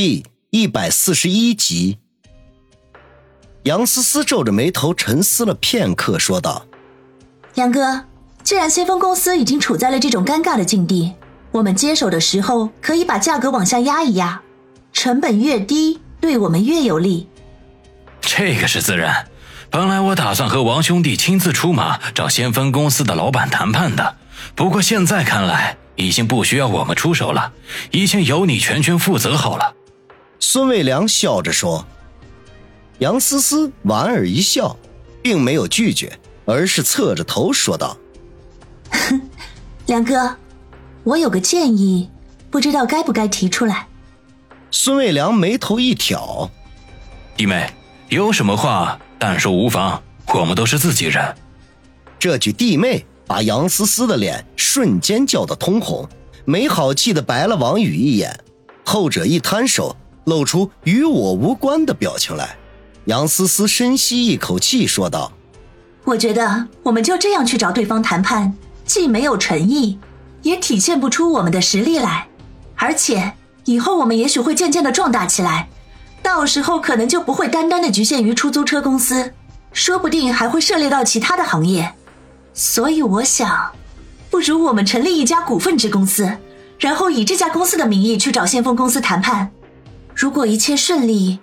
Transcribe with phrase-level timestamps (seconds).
[0.00, 1.98] 第一百四十一集，
[3.64, 6.64] 杨思思皱着眉头沉思了片刻，说道
[7.58, 8.04] ：“杨哥，
[8.44, 11.14] 既然先锋公司已经处在了这种尴尬的境地，
[11.50, 14.40] 我们接手的时候可以把价格往下压一压，
[14.92, 17.26] 成本越低，对我们越有利。”
[18.22, 19.26] 这个是自然。
[19.68, 24.14] 本来我打算和王兄弟亲自出马找先锋公司的老板谈判的，
[24.54, 27.52] 不过现在看来已经不需要我们出手了，
[27.90, 29.74] 已经由你全权负责好了。
[30.40, 31.84] 孙卫良笑着说
[32.98, 34.76] ：“杨思思莞尔一笑，
[35.22, 37.96] 并没有拒绝，而是侧着头说道
[39.86, 40.36] ：‘梁哥，
[41.02, 42.08] 我有个建议，
[42.50, 43.88] 不知道该不该提出来。’
[44.70, 46.50] 孙卫良眉头一挑
[47.36, 47.70] ：‘弟妹，
[48.08, 50.02] 有什么话但说无妨，
[50.34, 51.34] 我们都是自己人。’
[52.18, 56.08] 这句‘弟妹’把杨思思的脸瞬间叫得通红，
[56.44, 58.38] 没好气的白了王宇一眼，
[58.84, 59.96] 后者一摊手。”
[60.28, 62.56] 露出与我无关的表情来，
[63.06, 65.32] 杨思思深吸一口气说道
[66.04, 69.98] ：“我觉得我们就这样去找对方谈判，既没有诚意，
[70.42, 72.28] 也体现不出我们的实力来。
[72.76, 73.32] 而且
[73.64, 75.68] 以后我们也许会渐渐的壮大起来，
[76.22, 79.32] 到时候可能就不会单单的局限于出租车公司，
[79.72, 81.94] 说不定还会涉猎到其他的行业。
[82.52, 83.72] 所以我想，
[84.30, 86.38] 不如我们成立一家股份制公司，
[86.78, 89.50] 然后以这家公司的名义去找先锋公司谈判。”
[90.18, 91.38] 如果一切顺利，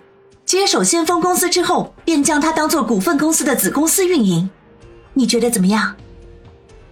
[0.46, 4.50] 接手先锋公司之后，便将它当做股份公司的子公司运营，
[5.14, 5.96] 你觉得怎么样？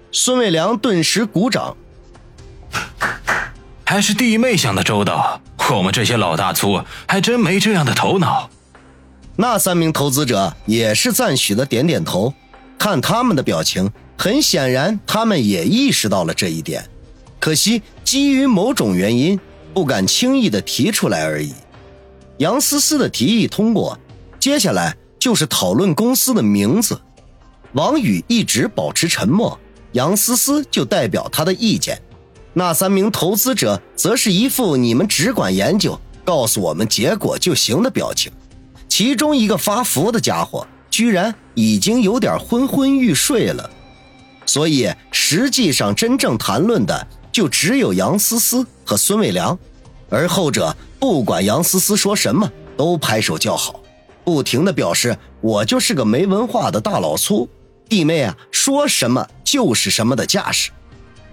[0.09, 1.76] 孙卫良顿时鼓掌，
[3.84, 8.50] 还是弟妹想的周到，我们这些老大粗还真没这样的头脑。
[9.36, 12.34] 那三名投资者也是赞许的点点头，
[12.80, 16.86] 看他们的表情，很显然他们也意识到了这一点，
[17.42, 19.38] 可惜基于某种原因，
[19.73, 21.54] 不敢轻易的提出来而已。
[22.38, 23.98] 杨思思的提议通过，
[24.39, 27.00] 接下来就是讨论公司的名字。
[27.73, 29.58] 王宇一直保持沉默，
[29.94, 32.02] 杨思思就代表他的意见。
[32.54, 38.32] 那三名投资者则是一副你们只管研究，告诉我们结果就行的表情。
[38.88, 43.70] 其中一个发福的家伙，居然已经有点昏昏欲睡了。
[44.45, 49.58] 所以实际上真正谈论的就只有杨思思和孙卫良，
[50.14, 50.76] 而后者。
[51.00, 53.82] 不管杨思思说什么，都拍手叫好，
[54.24, 57.50] 不停的表示我就是个没文化的大老粗，
[57.90, 60.72] 弟妹啊，说什么就是什么的架势。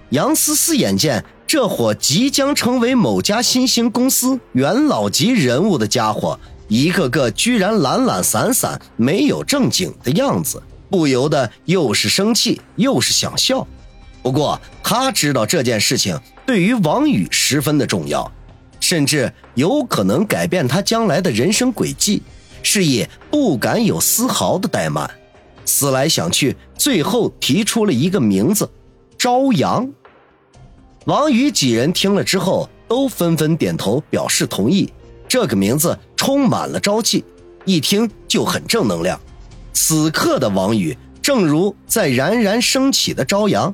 [0.09, 6.37] 杨思思眼见这伙即将成为某家新兴公司元老级人物的家伙，
[6.67, 10.61] 一个个居然懒懒散散、没有正经的样子，
[10.91, 13.65] 不由得又是生气又是想笑。
[14.21, 18.29] 不过他知道这件事情对于王宇十分的重要。
[18.91, 22.25] 甚至有可能改变他将来的人生轨迹，
[22.61, 25.09] 是以不敢有丝毫的怠慢。
[25.65, 28.69] 思来想去，最后提出了一个名字：
[29.17, 29.89] 朝阳。
[31.05, 34.93] 王宇几人听了之后，都纷纷点头表示同意。
[35.29, 37.25] 这个名字充满了朝气，
[37.65, 39.21] 一听就很正能量。
[39.73, 43.73] 此刻的王宇，正如在冉冉升起的朝阳，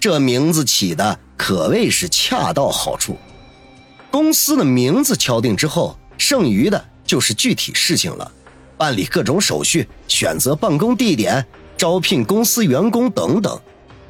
[0.00, 3.18] 这名字起的可谓是恰到好处。
[4.14, 8.30] 公司的名字敲定之后，剩余的就是具体事情了，
[8.76, 11.44] 办理各种手续、选择办公地点、
[11.76, 13.60] 招聘公司员工等等。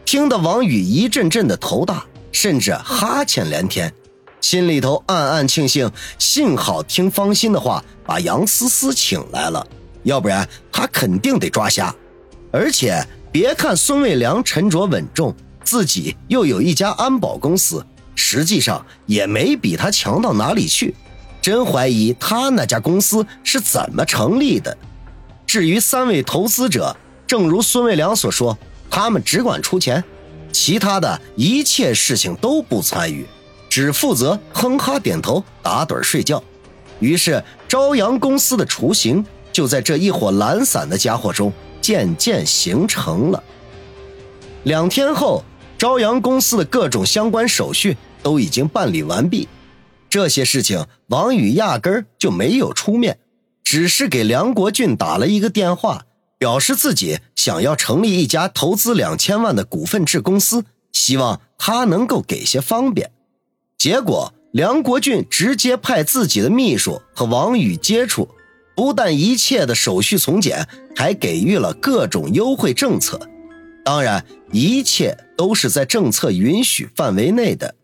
[0.04, 3.90] 听得王宇一阵阵的头大，甚至哈欠连天，
[4.42, 9.66] 心里头暗暗庆幸，幸好听方心的话把杨思思请来了，
[10.02, 11.94] 要不然他肯定得抓瞎。
[12.52, 17.82] 而且别看孙卫良沉着稳重，自己又有一家安保公司。
[18.14, 20.94] 实际上也没比他强到哪里去，
[21.42, 24.76] 真怀疑他那家公司是怎么成立的。
[25.46, 28.56] 至于三位投资者，正如孙卫良所说，
[28.90, 30.02] 他们只管出钱，
[30.52, 33.26] 其他的一切事情都不参与，
[33.68, 36.42] 只负责哼哈点头、打盹睡觉。
[37.00, 43.42] 于是，朝阳公司的雏形就在这一伙懒散的家伙中渐渐形成了。
[44.62, 45.44] 两天后。
[45.78, 49.48] 朝阳公司的各种相关手续都已经办理完毕，
[50.08, 53.18] 这些事情王宇压根儿就没有出面，
[53.62, 56.06] 只是给梁国俊打了一个电话，
[56.38, 63.10] 表示自己想要成立一家投资两千万的股份制公司，希望他能够给些方便。
[63.76, 68.28] 结果梁国俊直接派自己的秘书和王宇接触，
[68.76, 70.66] 不但一切的手续从简，
[70.96, 73.28] 还给予了各种优惠政策。
[73.84, 77.74] 当然，一切都是在政策允许范围内的。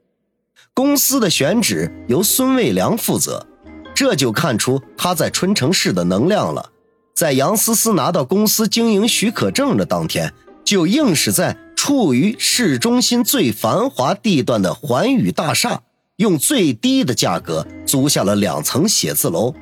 [0.72, 3.46] 公司的选址由孙卫良负责，
[3.94, 6.70] 这就看出他在春城市的能量了。
[7.14, 10.32] 在杨思思拿到公司经营许可证的当天，
[10.64, 15.82] 就硬是在处于市中心最繁华地段的环宇大厦，
[16.16, 19.54] 用最低的价格租下了两层写字楼。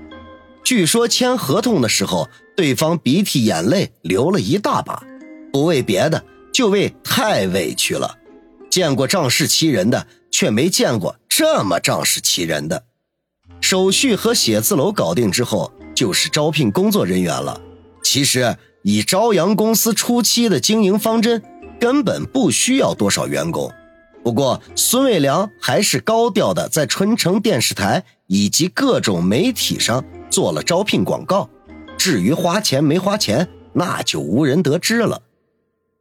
[0.62, 5.02] 据说签合同的时候，对方鼻涕眼泪流了一大把，
[5.52, 6.22] 不为别的，
[6.52, 8.18] 就为太委屈了。
[8.70, 12.84] 见过仗势欺人的，却没见过这么仗势欺人的。
[13.60, 15.72] 手续和写字楼搞定之后。
[15.98, 17.60] 就是招聘工作人员了。
[18.04, 21.42] 其实以朝阳公司初期的经营方针，
[21.80, 23.68] 根本不需要多少员工。
[24.22, 31.50] 不过孙卫良还是高调的在春城电视台以及各种媒体上做了招聘广告。
[31.96, 35.22] 至于花钱没花钱，那就无人得知了。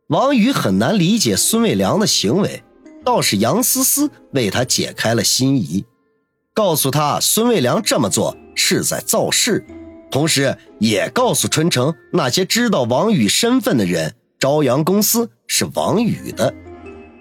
[0.08, 2.64] 王宇很难理解孙卫良的行为，
[3.04, 5.84] 倒是杨思思为他解开了心疑，
[6.54, 9.66] 告诉他孙卫良这么做是在造势。
[10.10, 16.54] 同时，也告诉春城那些知道王宇身份的人，朝阳公司是王宇的，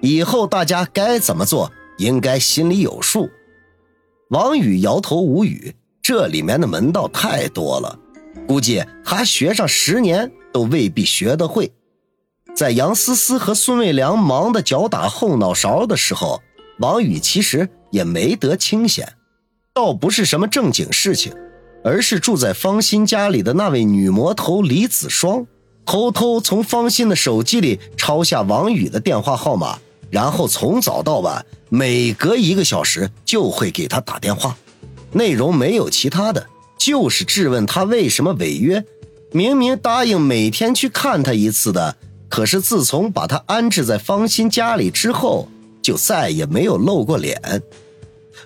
[0.01, 3.29] 以后大家该怎么做，应该心里有数。
[4.29, 7.99] 王宇摇头无语，这里面的门道太多了，
[8.47, 11.73] 估计他学上十年都未必学得会。
[12.57, 16.41] 在杨思思和孙卫良忙得脚打后脑勺的时候，
[16.79, 19.13] 王宇其实也没得清闲，
[19.75, 21.35] 倒不是什么正经事情。
[21.85, 25.47] 而是住在方心家里的那位女魔头李子双，
[25.85, 29.79] 偷偷从方心的手机里抄下王宇的电话号码，
[30.11, 34.57] 然后从早到晚，每隔一个小时就会给他打电话，
[35.13, 38.85] 内容没有其他的，就是质问他为什么违约。
[39.31, 41.97] 明明答应每天去看他一次的，
[42.29, 45.49] 可是自从把他安置在方心家里之后，
[45.83, 47.63] 就再也没有露过脸。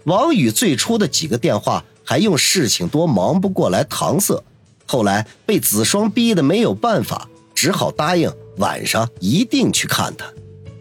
[0.04, 1.84] 王宇最初的几个电话。
[2.02, 4.42] 还用事情多忙不过来搪塞，
[4.84, 10.26] 后来被子双逼得没有办法，只好答应晚上一定去看他。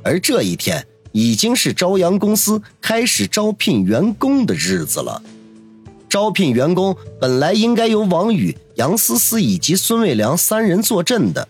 [0.02, 5.22] 而这一天已经是朝阳公司开始招聘员工的日子了。
[6.10, 11.48] 招聘员工本来应该由王宇、杨思思以及孙卫良三人坐镇的，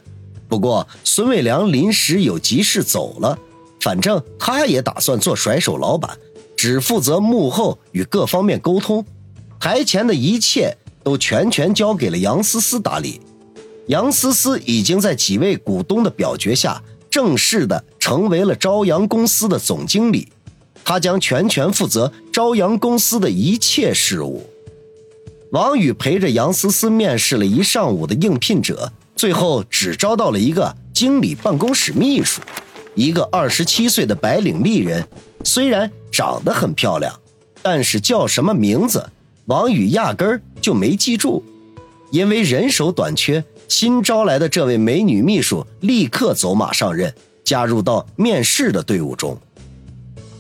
[0.50, 3.38] 不过孙卫良临时有急事走了，
[3.80, 6.18] 反正他也打算做甩手老板，
[6.58, 9.06] 只负责幕后与各方面沟通。
[9.60, 13.22] 台前的一切都全权交给了杨思思打理。
[13.88, 20.28] 杨思思已经在几位股东的表决下，正式的成为了朝阳公司的总经理。
[20.84, 24.50] 他将全权负责朝阳公司的一切事务。
[25.52, 32.40] 王宇陪着杨思思面试了一上午的应聘者，最后只招到了一个经理办公室秘书，
[32.96, 35.06] 一个二十七岁的白领丽人。
[35.44, 37.14] 虽然长得很漂亮，
[37.62, 39.10] 但是叫什么名字？
[39.48, 41.44] 王宇压根儿就没记住，
[42.12, 47.14] 因为人手短缺，新招来的这位美女秘书立刻走马上任，
[47.44, 49.38] 加入到面试的队伍中。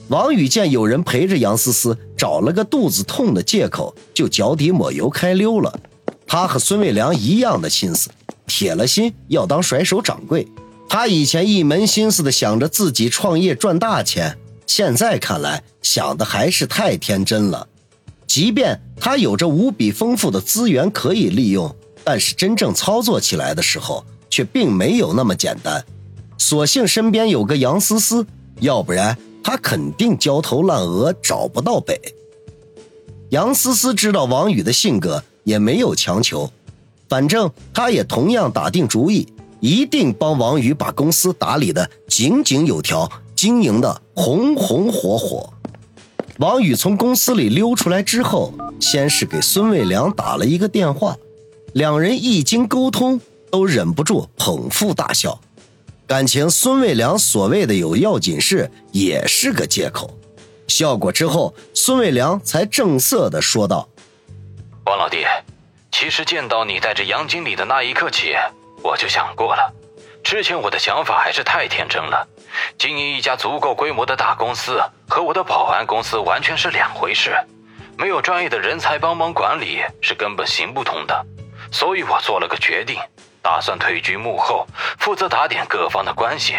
[0.07, 5.77] 王宇见有人陪着杨思思，找了个肚子痛的借口，就脚底抹油开溜了。
[6.25, 8.09] 他和孙卫良一样的心思，
[8.49, 10.45] 铁了心要当甩手掌柜。
[10.89, 17.67] 他以前一门心思的想着自己创业赚大钱，现在看来想的还是太天真了。
[18.27, 25.85] 即便他有着无比丰富的资源可以利用，但是真正操作起来的时候，却并没有那么简单。
[26.37, 28.25] 所幸身边有个杨思思，
[28.59, 31.99] 要不然他肯定焦头烂额，找不到北。
[33.29, 36.51] 杨思思知道王宇的性格，也没有强求，
[37.09, 39.27] 反正他也同样打定主意，
[39.59, 45.51] 一定帮王宇把公司打理的井井有条，经营的红红火火。
[46.37, 51.17] 王宇从公司里溜出来之后，先是给孙卫良打了一个电话，
[51.73, 55.41] 两人一经沟通，都忍不住捧腹大笑。
[56.07, 60.17] 感情孙卫良所谓的有要紧事也是个借口。
[60.67, 63.89] 笑过之后，孙卫良才正色的说道
[64.85, 65.17] ：“王老弟，
[65.91, 68.35] 其实见到你带着杨经理的那一刻起，
[68.83, 69.73] 我就想过了，
[70.23, 72.27] 之前我的想法还是太天真了。”
[72.77, 77.35] 经营一家足够规模的大公司和我的保安公司完全是两回事，
[77.97, 81.25] 没有专业的人才帮忙管理是根本行不通的。
[81.71, 82.99] 所以我做了个决定，
[83.41, 84.65] 打算退居幕后，
[84.97, 86.55] 负责打点各方的关系，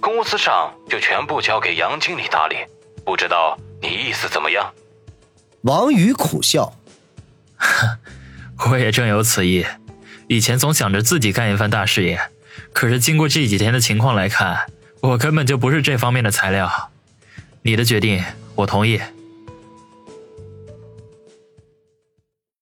[0.00, 2.56] 公司上就全部交给杨经理打理。
[3.04, 4.72] 不知道你意思怎么样？
[5.62, 6.72] 王宇苦笑，
[8.66, 9.64] 我也正有此意。
[10.26, 12.20] 以前总想着自己干一番大事业，
[12.72, 14.58] 可是经过这几天的情况来看。
[15.00, 16.90] 我根本就不是这方面的材料，
[17.62, 18.22] 你的决定
[18.56, 19.00] 我同意。